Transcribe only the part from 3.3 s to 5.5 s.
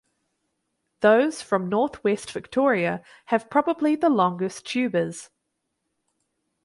probably the longest tubers.